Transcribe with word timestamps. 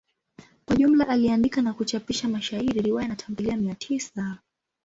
Kwa 0.65 0.75
jumla 0.75 1.07
aliandika 1.07 1.61
na 1.61 1.73
kuchapisha 1.73 2.27
mashairi, 2.29 2.81
riwaya 2.81 3.07
na 3.07 3.15
tamthilia 3.15 3.57
mia 3.57 3.75
tisa. 3.75 4.37